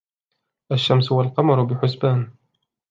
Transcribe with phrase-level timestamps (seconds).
[0.71, 2.31] الشَّمْسُ وَالْقَمَرُ بِحُسْبَانٍ